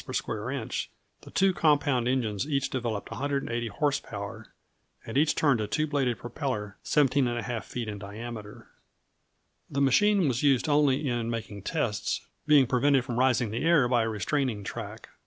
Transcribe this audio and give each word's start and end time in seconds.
per 0.03 0.13
square 0.13 0.49
inch, 0.49 0.89
the 1.21 1.29
two 1.29 1.53
compound 1.53 2.07
engines 2.07 2.49
each 2.49 2.71
developed 2.71 3.11
180 3.11 3.67
horse 3.67 3.99
power, 3.99 4.51
and 5.05 5.15
each 5.15 5.35
turned 5.35 5.61
a 5.61 5.67
two 5.67 5.85
bladed 5.85 6.17
propeller 6.17 6.75
17½ 6.83 7.63
feet 7.63 7.87
in 7.87 7.99
diameter. 7.99 8.67
The 9.69 9.79
machine 9.81 10.27
was 10.27 10.41
used 10.41 10.67
only 10.67 11.07
in 11.07 11.29
making 11.29 11.61
tests, 11.61 12.25
being 12.47 12.65
prevented 12.65 13.05
from 13.05 13.19
rising 13.19 13.49
in 13.49 13.51
the 13.51 13.63
air 13.69 13.87
by 13.87 14.01
a 14.01 14.09
restraining 14.09 14.63
track. 14.63 15.09